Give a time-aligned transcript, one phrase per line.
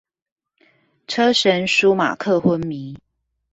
[1.05, 2.97] 車神舒馬克昏迷